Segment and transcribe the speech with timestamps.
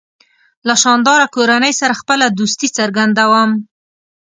[0.67, 3.49] له شانداره کورنۍ سره خپله دوستي څرګندوم.